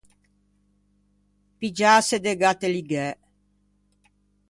Piggiâse 1.59 2.17
de 2.25 2.33
gatte 2.41 2.67
ligæ. 2.75 3.07